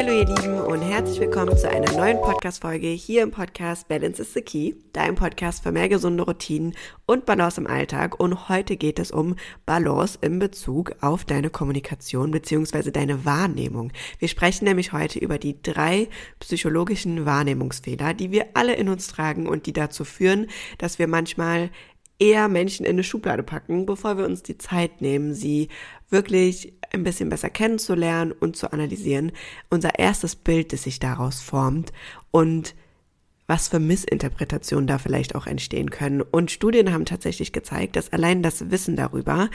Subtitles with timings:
[0.00, 4.32] Hallo ihr Lieben und herzlich willkommen zu einer neuen Podcast-Folge hier im Podcast Balance is
[4.32, 8.18] the Key, dein Podcast für mehr gesunde Routinen und Balance im Alltag.
[8.18, 9.36] Und heute geht es um
[9.66, 12.90] Balance in Bezug auf deine Kommunikation bzw.
[12.90, 13.92] deine Wahrnehmung.
[14.18, 16.08] Wir sprechen nämlich heute über die drei
[16.38, 20.46] psychologischen Wahrnehmungsfehler, die wir alle in uns tragen und die dazu führen,
[20.78, 21.68] dass wir manchmal
[22.20, 25.68] eher Menschen in eine Schublade packen, bevor wir uns die Zeit nehmen, sie
[26.10, 29.32] wirklich ein bisschen besser kennenzulernen und zu analysieren.
[29.70, 31.92] Unser erstes Bild, das sich daraus formt
[32.30, 32.74] und
[33.46, 36.20] was für Missinterpretationen da vielleicht auch entstehen können.
[36.20, 39.50] Und Studien haben tatsächlich gezeigt, dass allein das Wissen darüber,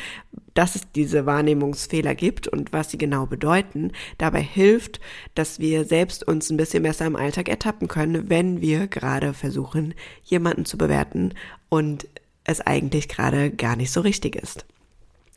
[0.53, 4.99] dass es diese Wahrnehmungsfehler gibt und was sie genau bedeuten, dabei hilft,
[5.33, 9.93] dass wir selbst uns ein bisschen besser im Alltag ertappen können, wenn wir gerade versuchen,
[10.25, 11.33] jemanden zu bewerten
[11.69, 12.05] und
[12.45, 14.65] es eigentlich gerade gar nicht so richtig ist.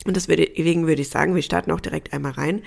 [0.05, 2.61] Und deswegen würde ich sagen, wir starten auch direkt einmal rein.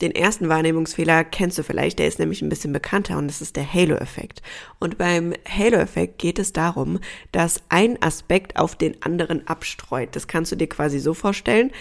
[0.00, 3.56] Den ersten Wahrnehmungsfehler kennst du vielleicht, der ist nämlich ein bisschen bekannter und das ist
[3.56, 4.40] der Halo-Effekt.
[4.78, 7.00] Und beim Halo-Effekt geht es darum,
[7.32, 10.10] dass ein Aspekt auf den anderen abstreut.
[10.12, 11.72] Das kannst du dir quasi so vorstellen.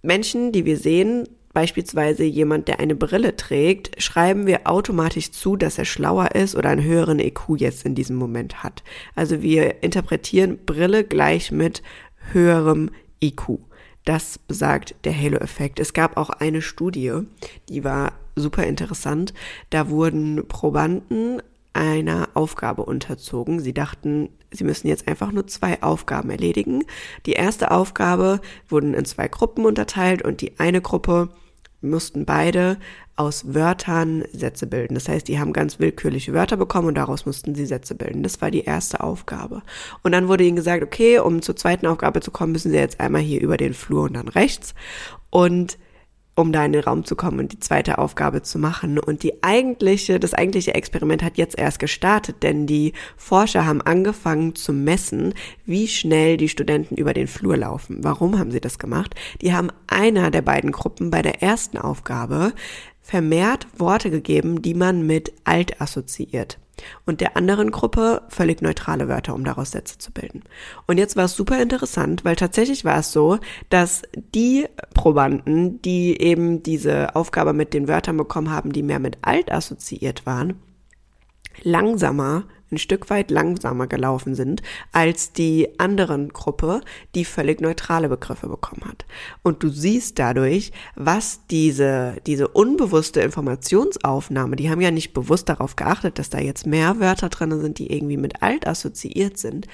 [0.00, 5.78] Menschen, die wir sehen, beispielsweise jemand, der eine Brille trägt, schreiben wir automatisch zu, dass
[5.78, 8.82] er schlauer ist oder einen höheren EQ jetzt in diesem Moment hat.
[9.14, 11.82] Also wir interpretieren Brille gleich mit
[12.32, 12.90] höherem
[13.22, 13.60] IQ.
[14.04, 15.80] Das besagt der Halo-Effekt.
[15.80, 17.12] Es gab auch eine Studie,
[17.70, 19.32] die war super interessant.
[19.70, 21.40] Da wurden Probanden
[21.72, 23.60] einer Aufgabe unterzogen.
[23.60, 26.84] Sie dachten, sie müssen jetzt einfach nur zwei Aufgaben erledigen.
[27.26, 31.30] Die erste Aufgabe wurden in zwei Gruppen unterteilt und die eine Gruppe
[31.84, 32.78] mussten beide
[33.16, 34.94] aus Wörtern Sätze bilden.
[34.94, 38.22] Das heißt, die haben ganz willkürliche Wörter bekommen und daraus mussten sie Sätze bilden.
[38.22, 39.62] Das war die erste Aufgabe.
[40.02, 43.00] Und dann wurde ihnen gesagt, okay, um zur zweiten Aufgabe zu kommen, müssen sie jetzt
[43.00, 44.74] einmal hier über den Flur und dann rechts.
[45.30, 45.78] Und
[46.34, 48.98] um da in den Raum zu kommen und die zweite Aufgabe zu machen.
[48.98, 54.54] Und die eigentliche, das eigentliche Experiment hat jetzt erst gestartet, denn die Forscher haben angefangen
[54.54, 55.34] zu messen,
[55.64, 57.98] wie schnell die Studenten über den Flur laufen.
[58.02, 59.14] Warum haben sie das gemacht?
[59.40, 62.52] Die haben einer der beiden Gruppen bei der ersten Aufgabe
[63.00, 66.58] vermehrt Worte gegeben, die man mit alt assoziiert
[67.06, 70.42] und der anderen Gruppe völlig neutrale Wörter, um daraus Sätze zu bilden.
[70.86, 73.38] Und jetzt war es super interessant, weil tatsächlich war es so,
[73.70, 74.02] dass
[74.34, 79.50] die Probanden, die eben diese Aufgabe mit den Wörtern bekommen haben, die mehr mit alt
[79.50, 80.60] assoziiert waren,
[81.62, 86.80] langsamer ein Stück weit langsamer gelaufen sind als die anderen Gruppe,
[87.14, 89.04] die völlig neutrale Begriffe bekommen hat.
[89.42, 95.76] Und du siehst dadurch, was diese, diese unbewusste Informationsaufnahme, die haben ja nicht bewusst darauf
[95.76, 99.68] geachtet, dass da jetzt mehr Wörter drin sind, die irgendwie mit alt assoziiert sind,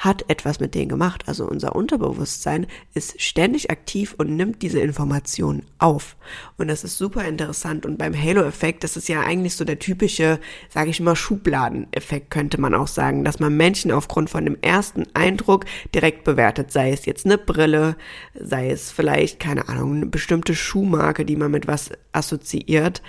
[0.00, 1.24] hat etwas mit denen gemacht.
[1.26, 6.16] Also unser Unterbewusstsein ist ständig aktiv und nimmt diese Informationen auf.
[6.56, 7.84] Und das ist super interessant.
[7.84, 10.40] Und beim Halo-Effekt, das ist ja eigentlich so der typische,
[10.70, 15.04] sage ich mal, Schubladeneffekt, könnte man auch sagen, dass man Menschen aufgrund von dem ersten
[15.12, 16.72] Eindruck direkt bewertet.
[16.72, 17.94] Sei es jetzt eine Brille,
[18.34, 23.02] sei es vielleicht, keine Ahnung, eine bestimmte Schuhmarke, die man mit was assoziiert.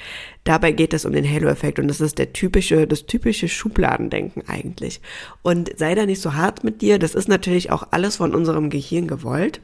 [0.44, 5.02] Dabei geht es um den Halo-Effekt und das ist der typische, das typische Schubladendenken eigentlich.
[5.44, 8.70] Und sei da nicht so hart mit dir, das ist natürlich auch alles von unserem
[8.70, 9.62] Gehirn gewollt.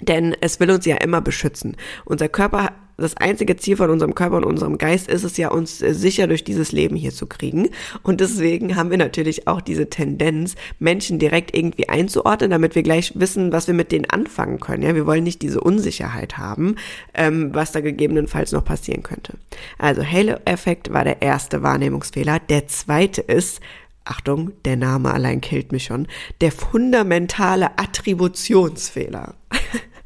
[0.00, 1.76] Denn es will uns ja immer beschützen.
[2.04, 5.80] Unser Körper das einzige Ziel von unserem Körper und unserem Geist ist es ja, uns
[5.80, 7.68] äh, sicher durch dieses Leben hier zu kriegen.
[8.02, 13.12] Und deswegen haben wir natürlich auch diese Tendenz, Menschen direkt irgendwie einzuordnen, damit wir gleich
[13.14, 14.82] wissen, was wir mit denen anfangen können.
[14.82, 16.74] Ja, wir wollen nicht diese Unsicherheit haben,
[17.14, 19.34] ähm, was da gegebenenfalls noch passieren könnte.
[19.78, 22.40] Also Halo-Effekt war der erste Wahrnehmungsfehler.
[22.40, 23.60] Der zweite ist,
[24.04, 26.08] Achtung, der Name allein killt mich schon,
[26.40, 29.34] der fundamentale Attributionsfehler.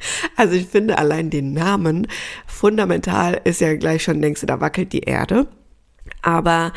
[0.36, 2.06] Also ich finde allein den Namen
[2.46, 5.46] fundamental ist ja gleich schon, denkst du, da wackelt die Erde.
[6.22, 6.72] Aber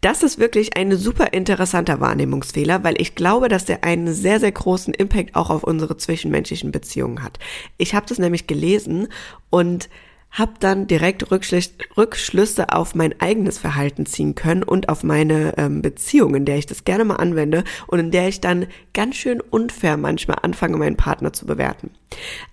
[0.00, 4.52] das ist wirklich ein super interessanter Wahrnehmungsfehler, weil ich glaube, dass der einen sehr, sehr
[4.52, 7.38] großen Impact auch auf unsere zwischenmenschlichen Beziehungen hat.
[7.76, 9.08] Ich habe das nämlich gelesen
[9.50, 9.88] und
[10.30, 16.34] habe dann direkt Rückschlüsse auf mein eigenes Verhalten ziehen können und auf meine ähm, Beziehung,
[16.34, 19.96] in der ich das gerne mal anwende und in der ich dann ganz schön unfair
[19.96, 21.90] manchmal anfange, meinen Partner zu bewerten.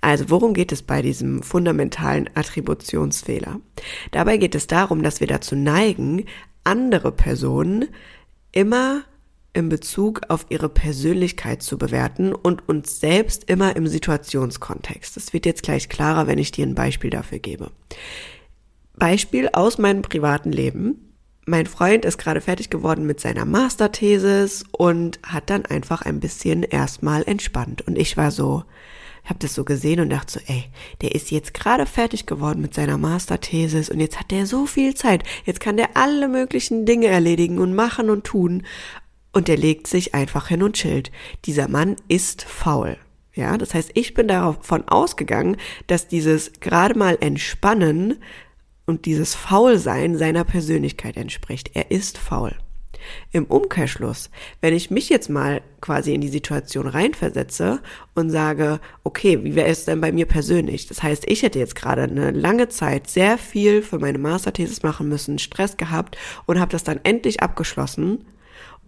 [0.01, 3.59] Also worum geht es bei diesem fundamentalen Attributionsfehler?
[4.11, 6.25] Dabei geht es darum, dass wir dazu neigen,
[6.63, 7.85] andere Personen
[8.51, 9.03] immer
[9.53, 15.15] in Bezug auf ihre Persönlichkeit zu bewerten und uns selbst immer im Situationskontext.
[15.17, 17.71] Das wird jetzt gleich klarer, wenn ich dir ein Beispiel dafür gebe.
[18.95, 21.13] Beispiel aus meinem privaten Leben.
[21.45, 26.63] Mein Freund ist gerade fertig geworden mit seiner Masterthesis und hat dann einfach ein bisschen
[26.63, 27.87] erstmal entspannt.
[27.87, 28.63] Und ich war so,
[29.23, 30.65] habe das so gesehen und dachte so, ey,
[31.01, 34.95] der ist jetzt gerade fertig geworden mit seiner Masterthesis und jetzt hat der so viel
[34.95, 35.23] Zeit.
[35.45, 38.63] Jetzt kann der alle möglichen Dinge erledigen und machen und tun.
[39.31, 41.11] Und der legt sich einfach hin und chillt.
[41.45, 42.97] Dieser Mann ist faul.
[43.37, 48.17] Ja, das heißt, ich bin davon ausgegangen, dass dieses gerade mal entspannen
[48.87, 51.71] und dieses Faulsein seiner Persönlichkeit entspricht.
[51.75, 52.55] Er ist faul.
[53.31, 57.79] Im Umkehrschluss, wenn ich mich jetzt mal quasi in die Situation reinversetze
[58.15, 60.87] und sage, okay, wie wäre es denn bei mir persönlich?
[60.87, 65.07] Das heißt, ich hätte jetzt gerade eine lange Zeit sehr viel für meine Masterthesis machen
[65.07, 68.25] müssen, Stress gehabt und habe das dann endlich abgeschlossen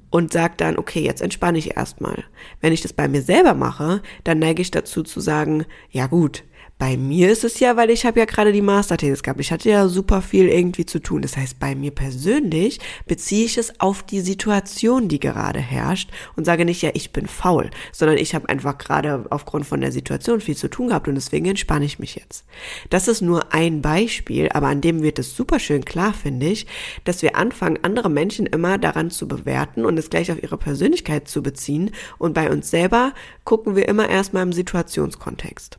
[0.09, 2.23] und sage dann, okay, jetzt entspanne ich erstmal.
[2.61, 6.43] Wenn ich das bei mir selber mache, dann neige ich dazu zu sagen, ja gut,
[6.79, 9.41] bei mir ist es ja, weil ich habe ja gerade die Masterthesis gehabt.
[9.41, 11.21] Ich hatte ja super viel irgendwie zu tun.
[11.21, 16.45] Das heißt, bei mir persönlich beziehe ich es auf die Situation, die gerade herrscht und
[16.45, 20.39] sage nicht, ja, ich bin faul, sondern ich habe einfach gerade aufgrund von der Situation
[20.39, 22.45] viel zu tun gehabt und deswegen entspanne ich mich jetzt.
[22.89, 26.65] Das ist nur ein Beispiel, aber an dem wird es super schön klar, finde ich,
[27.03, 31.27] dass wir anfangen, andere Menschen immer daran zu bewerten und es gleich auf ihre Persönlichkeit
[31.27, 33.11] zu beziehen und bei uns selber
[33.43, 35.78] gucken wir immer erstmal im Situationskontext.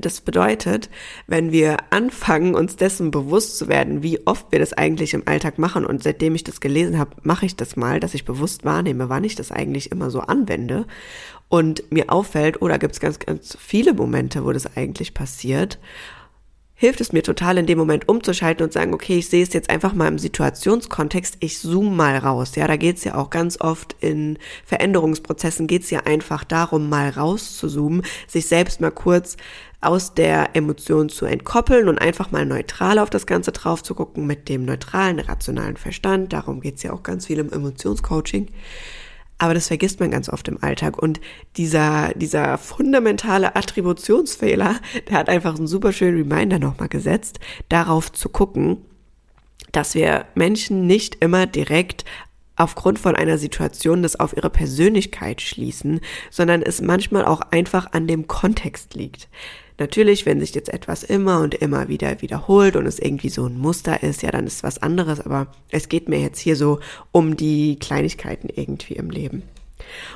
[0.00, 0.90] Das bedeutet,
[1.26, 5.58] wenn wir anfangen, uns dessen bewusst zu werden, wie oft wir das eigentlich im Alltag
[5.58, 9.08] machen und seitdem ich das gelesen habe, mache ich das mal, dass ich bewusst wahrnehme,
[9.08, 10.86] wann ich das eigentlich immer so anwende
[11.48, 15.78] und mir auffällt, oder oh, gibt es ganz, ganz viele Momente, wo das eigentlich passiert
[16.74, 19.70] hilft es mir total in dem Moment umzuschalten und sagen, okay, ich sehe es jetzt
[19.70, 22.56] einfach mal im Situationskontext, ich zoome mal raus.
[22.56, 26.88] Ja, da geht es ja auch ganz oft in Veränderungsprozessen, geht es ja einfach darum,
[26.88, 29.36] mal raus zu zoomen, sich selbst mal kurz
[29.80, 34.26] aus der Emotion zu entkoppeln und einfach mal neutral auf das Ganze drauf zu gucken
[34.26, 36.32] mit dem neutralen, rationalen Verstand.
[36.32, 38.48] Darum geht es ja auch ganz viel im Emotionscoaching.
[39.42, 41.02] Aber das vergisst man ganz oft im Alltag.
[41.02, 41.20] Und
[41.56, 44.76] dieser, dieser fundamentale Attributionsfehler,
[45.08, 48.76] der hat einfach einen super schönen Reminder nochmal gesetzt, darauf zu gucken,
[49.72, 52.04] dass wir Menschen nicht immer direkt
[52.54, 55.98] aufgrund von einer Situation das auf ihre Persönlichkeit schließen,
[56.30, 59.28] sondern es manchmal auch einfach an dem Kontext liegt.
[59.82, 63.58] Natürlich, wenn sich jetzt etwas immer und immer wieder wiederholt und es irgendwie so ein
[63.58, 66.78] Muster ist, ja, dann ist was anderes, aber es geht mir jetzt hier so
[67.10, 69.42] um die Kleinigkeiten irgendwie im Leben.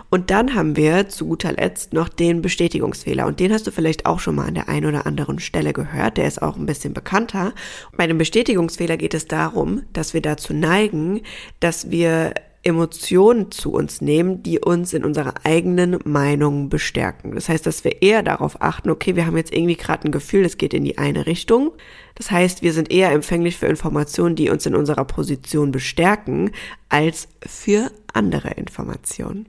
[0.08, 3.26] Und dann haben wir zu guter Letzt noch den Bestätigungsfehler.
[3.26, 6.16] Und den hast du vielleicht auch schon mal an der einen oder anderen Stelle gehört.
[6.16, 7.52] Der ist auch ein bisschen bekannter.
[7.96, 11.22] Bei dem Bestätigungsfehler geht es darum, dass wir dazu neigen,
[11.58, 12.34] dass wir
[12.66, 17.36] Emotionen zu uns nehmen, die uns in unserer eigenen Meinung bestärken.
[17.36, 20.44] Das heißt, dass wir eher darauf achten, okay, wir haben jetzt irgendwie gerade ein Gefühl,
[20.44, 21.72] es geht in die eine Richtung.
[22.16, 26.50] Das heißt, wir sind eher empfänglich für Informationen, die uns in unserer Position bestärken,
[26.88, 29.46] als für andere Informationen.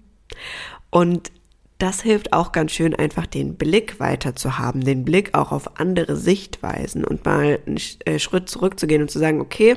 [0.91, 1.31] Und
[1.79, 5.79] das hilft auch ganz schön, einfach den Blick weiter zu haben, den Blick auch auf
[5.79, 9.75] andere Sichtweisen und mal einen äh, Schritt zurückzugehen und zu sagen, okay,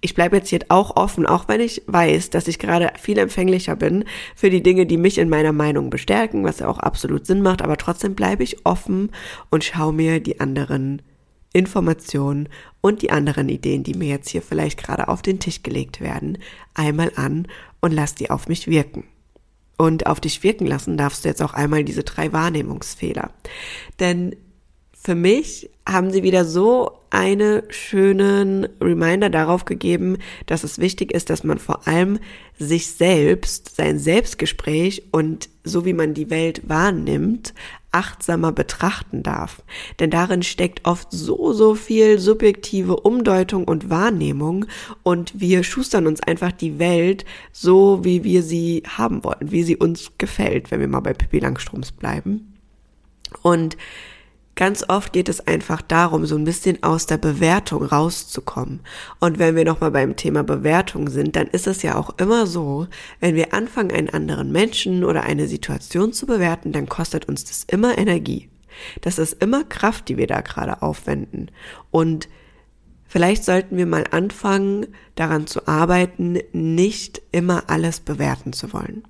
[0.00, 3.74] ich bleibe jetzt hier auch offen, auch wenn ich weiß, dass ich gerade viel empfänglicher
[3.74, 4.04] bin
[4.36, 7.62] für die Dinge, die mich in meiner Meinung bestärken, was ja auch absolut Sinn macht,
[7.62, 9.10] aber trotzdem bleibe ich offen
[9.50, 11.02] und schaue mir die anderen
[11.52, 12.48] Informationen
[12.80, 16.38] und die anderen Ideen, die mir jetzt hier vielleicht gerade auf den Tisch gelegt werden,
[16.74, 17.48] einmal an
[17.80, 19.04] und lass die auf mich wirken.
[19.76, 23.30] Und auf dich wirken lassen darfst du jetzt auch einmal diese drei Wahrnehmungsfehler.
[24.00, 24.36] Denn
[25.00, 31.30] für mich haben sie wieder so einen schönen Reminder darauf gegeben, dass es wichtig ist,
[31.30, 32.18] dass man vor allem
[32.58, 37.54] sich selbst, sein Selbstgespräch und so wie man die Welt wahrnimmt,
[37.92, 39.62] achtsamer betrachten darf.
[39.98, 44.66] Denn darin steckt oft so, so viel subjektive Umdeutung und Wahrnehmung
[45.04, 49.76] und wir schustern uns einfach die Welt so, wie wir sie haben wollen, wie sie
[49.76, 52.54] uns gefällt, wenn wir mal bei Pippi Langstroms bleiben.
[53.42, 53.76] Und
[54.58, 58.80] Ganz oft geht es einfach darum, so ein bisschen aus der Bewertung rauszukommen.
[59.20, 62.88] Und wenn wir nochmal beim Thema Bewertung sind, dann ist es ja auch immer so,
[63.20, 67.62] wenn wir anfangen, einen anderen Menschen oder eine Situation zu bewerten, dann kostet uns das
[67.70, 68.48] immer Energie.
[69.00, 71.52] Das ist immer Kraft, die wir da gerade aufwenden.
[71.92, 72.28] Und
[73.10, 79.02] Vielleicht sollten wir mal anfangen, daran zu arbeiten, nicht immer alles bewerten zu wollen.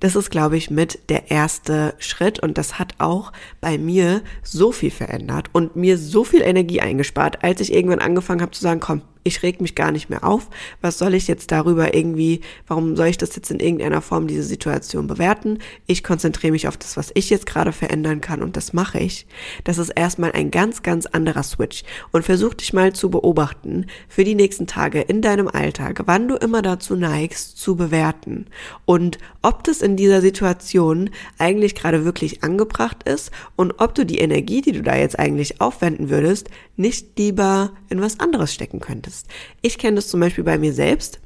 [0.00, 4.72] Das ist, glaube ich, mit der erste Schritt und das hat auch bei mir so
[4.72, 8.80] viel verändert und mir so viel Energie eingespart, als ich irgendwann angefangen habe zu sagen,
[8.80, 10.50] komm, Ich reg mich gar nicht mehr auf.
[10.82, 14.42] Was soll ich jetzt darüber irgendwie, warum soll ich das jetzt in irgendeiner Form, diese
[14.42, 15.60] Situation bewerten?
[15.86, 19.26] Ich konzentriere mich auf das, was ich jetzt gerade verändern kann und das mache ich.
[19.64, 21.84] Das ist erstmal ein ganz, ganz anderer Switch.
[22.12, 26.36] Und versuch dich mal zu beobachten für die nächsten Tage in deinem Alltag, wann du
[26.36, 28.44] immer dazu neigst, zu bewerten.
[28.84, 34.18] Und ob das in dieser Situation eigentlich gerade wirklich angebracht ist und ob du die
[34.18, 39.13] Energie, die du da jetzt eigentlich aufwenden würdest, nicht lieber in was anderes stecken könntest.
[39.62, 41.20] Ich kenne das zum Beispiel bei mir selbst.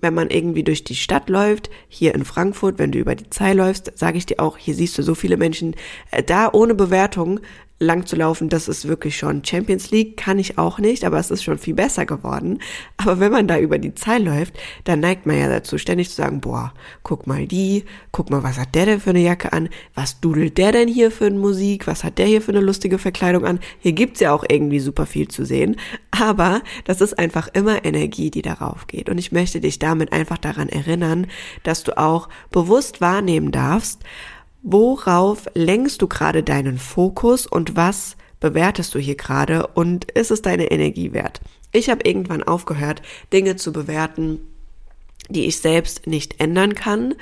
[0.00, 3.56] Wenn man irgendwie durch die Stadt läuft, hier in Frankfurt, wenn du über die Zeil
[3.56, 5.76] läufst, sage ich dir auch, hier siehst du so viele Menschen,
[6.10, 7.40] äh, da ohne Bewertung
[7.82, 11.30] lang zu laufen, das ist wirklich schon Champions League, kann ich auch nicht, aber es
[11.30, 12.58] ist schon viel besser geworden.
[12.96, 16.16] Aber wenn man da über die Zahl läuft, dann neigt man ja dazu, ständig zu
[16.16, 16.72] sagen, boah,
[17.02, 20.58] guck mal die, guck mal, was hat der denn für eine Jacke an, was dudelt
[20.58, 23.60] der denn hier für eine Musik, was hat der hier für eine lustige Verkleidung an.
[23.80, 25.76] Hier gibt's ja auch irgendwie super viel zu sehen,
[26.10, 29.08] aber das ist einfach immer Energie, die darauf geht.
[29.08, 31.26] Und ich möchte dich damit einfach daran erinnern,
[31.62, 34.02] dass du auch bewusst wahrnehmen darfst,
[34.62, 40.40] Worauf lenkst du gerade deinen Fokus und was bewertest du hier gerade und ist es
[40.40, 41.40] deine Energie wert?
[41.72, 43.02] Ich habe irgendwann aufgehört,
[43.32, 44.38] Dinge zu bewerten,
[45.28, 47.14] die ich selbst nicht ändern kann,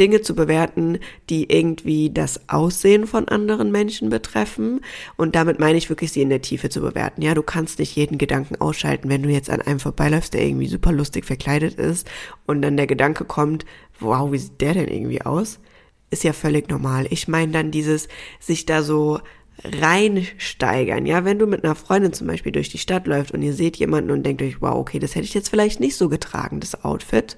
[0.00, 0.98] Dinge zu bewerten,
[1.30, 4.80] die irgendwie das Aussehen von anderen Menschen betreffen.
[5.16, 7.22] Und damit meine ich wirklich, sie in der Tiefe zu bewerten.
[7.22, 10.68] Ja, du kannst nicht jeden Gedanken ausschalten, wenn du jetzt an einem vorbeiläufst, der irgendwie
[10.68, 12.08] super lustig verkleidet ist
[12.46, 13.66] und dann der Gedanke kommt,
[14.00, 15.60] wow, wie sieht der denn irgendwie aus?
[16.10, 17.06] Ist ja völlig normal.
[17.10, 18.08] Ich meine dann dieses
[18.40, 19.20] sich da so
[19.64, 21.06] reinsteigern.
[21.06, 23.76] Ja, wenn du mit einer Freundin zum Beispiel durch die Stadt läuft und ihr seht
[23.76, 26.84] jemanden und denkt euch, wow, okay, das hätte ich jetzt vielleicht nicht so getragen, das
[26.84, 27.36] Outfit.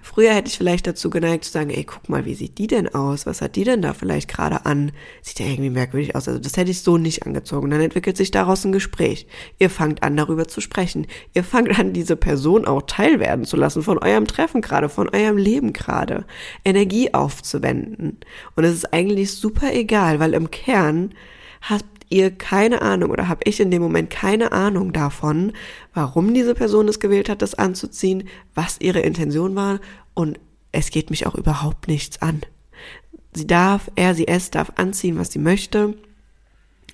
[0.00, 2.94] Früher hätte ich vielleicht dazu geneigt zu sagen, ey, guck mal, wie sieht die denn
[2.94, 3.26] aus?
[3.26, 4.92] Was hat die denn da vielleicht gerade an?
[5.22, 6.28] Sieht ja irgendwie merkwürdig aus.
[6.28, 7.70] Also das hätte ich so nicht angezogen.
[7.70, 9.26] Dann entwickelt sich daraus ein Gespräch.
[9.58, 11.06] Ihr fangt an, darüber zu sprechen.
[11.34, 15.36] Ihr fangt an, diese Person auch teilwerden zu lassen von eurem Treffen gerade, von eurem
[15.36, 16.24] Leben gerade.
[16.64, 18.18] Energie aufzuwenden.
[18.56, 21.12] Und es ist eigentlich super egal, weil im Kern
[21.60, 25.52] habt ihr keine Ahnung oder habe ich in dem Moment keine Ahnung davon,
[25.94, 29.80] warum diese Person es gewählt hat, das anzuziehen, was ihre Intention war
[30.14, 30.38] und
[30.72, 32.42] es geht mich auch überhaupt nichts an.
[33.34, 35.94] Sie darf, er, sie, es darf anziehen, was sie möchte.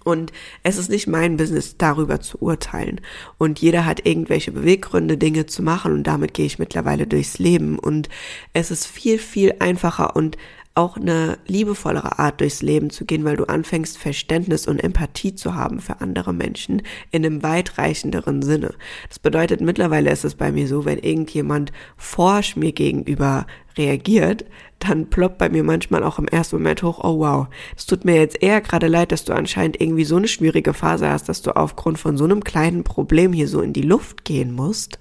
[0.05, 3.01] Und es ist nicht mein Business, darüber zu urteilen.
[3.39, 5.93] Und jeder hat irgendwelche Beweggründe, Dinge zu machen.
[5.93, 7.79] Und damit gehe ich mittlerweile durchs Leben.
[7.79, 8.11] Und
[8.53, 10.37] es ist viel, viel einfacher und
[10.75, 15.55] auch eine liebevollere Art durchs Leben zu gehen, weil du anfängst, Verständnis und Empathie zu
[15.55, 18.75] haben für andere Menschen in einem weitreichenderen Sinne.
[19.09, 23.47] Das bedeutet, mittlerweile ist es bei mir so, wenn irgendjemand forsch mir gegenüber
[23.79, 24.45] reagiert,
[24.81, 28.17] dann ploppt bei mir manchmal auch im ersten Moment hoch, oh wow, es tut mir
[28.17, 31.57] jetzt eher gerade leid, dass du anscheinend irgendwie so eine schwierige Phase hast, dass du
[31.57, 34.99] aufgrund von so einem kleinen Problem hier so in die Luft gehen musst,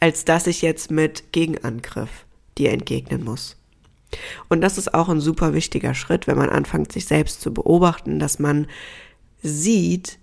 [0.00, 2.24] als dass ich jetzt mit Gegenangriff
[2.56, 3.59] dir entgegnen muss.
[4.48, 8.18] Und das ist auch ein super wichtiger Schritt, wenn man anfängt, sich selbst zu beobachten,
[8.18, 8.66] dass man
[9.42, 10.18] sieht,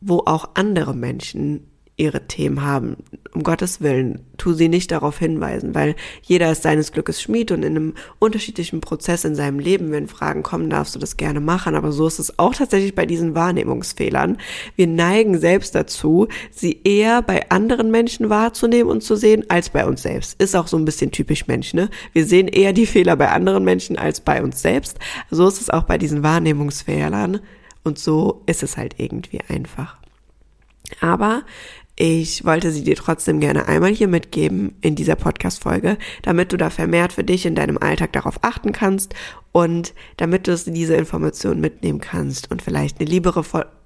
[0.00, 1.69] wo auch andere Menschen
[2.00, 2.96] ihre Themen haben.
[3.32, 7.62] Um Gottes Willen, tu sie nicht darauf hinweisen, weil jeder ist seines Glückes Schmied und
[7.62, 11.74] in einem unterschiedlichen Prozess in seinem Leben, wenn Fragen kommen, darfst du das gerne machen.
[11.74, 14.38] Aber so ist es auch tatsächlich bei diesen Wahrnehmungsfehlern.
[14.74, 19.84] Wir neigen selbst dazu, sie eher bei anderen Menschen wahrzunehmen und zu sehen, als bei
[19.86, 20.40] uns selbst.
[20.40, 21.90] Ist auch so ein bisschen typisch Mensch, ne?
[22.12, 24.98] Wir sehen eher die Fehler bei anderen Menschen als bei uns selbst.
[25.30, 27.40] So ist es auch bei diesen Wahrnehmungsfehlern.
[27.84, 29.96] Und so ist es halt irgendwie einfach.
[31.00, 31.42] Aber
[32.02, 36.70] ich wollte sie dir trotzdem gerne einmal hier mitgeben in dieser Podcast-Folge, damit du da
[36.70, 39.14] vermehrt für dich in deinem Alltag darauf achten kannst
[39.52, 43.10] und damit du diese Informationen mitnehmen kannst und vielleicht eine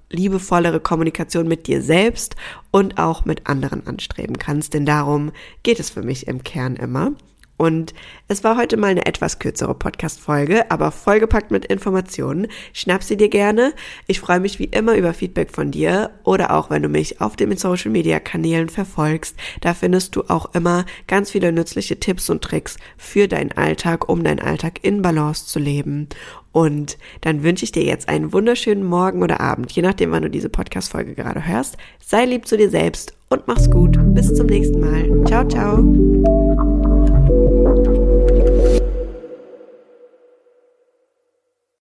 [0.09, 2.37] liebevollere Kommunikation mit dir selbst
[2.71, 4.73] und auch mit anderen anstreben kannst.
[4.73, 7.11] Denn darum geht es für mich im Kern immer.
[7.57, 7.93] Und
[8.27, 12.47] es war heute mal eine etwas kürzere Podcast-Folge, aber vollgepackt mit Informationen.
[12.73, 13.73] Schnapp sie dir gerne.
[14.07, 17.35] Ich freue mich wie immer über Feedback von dir oder auch wenn du mich auf
[17.35, 19.35] den Social Media Kanälen verfolgst.
[19.61, 24.23] Da findest du auch immer ganz viele nützliche Tipps und Tricks für deinen Alltag, um
[24.23, 26.09] deinen Alltag in Balance zu leben.
[26.51, 30.29] Und dann wünsche ich dir jetzt einen wunderschönen Morgen oder Abend, je nachdem, wann du
[30.29, 31.75] diese Podcast-Folge gerade hörst.
[31.99, 33.97] Sei lieb zu dir selbst und mach's gut.
[34.13, 35.25] Bis zum nächsten Mal.
[35.25, 36.74] Ciao, ciao.